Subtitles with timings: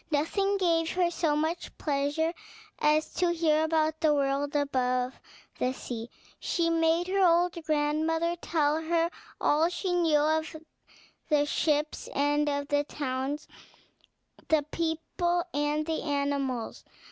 [0.09, 2.33] Nothing gave her so much pleasure
[2.79, 5.19] as to hear about the world above
[5.59, 6.09] the sea.
[6.39, 10.55] She made her old grandmother tell her all she knew of
[11.29, 13.47] the ships and of the towns,
[14.47, 16.83] the people and the animals.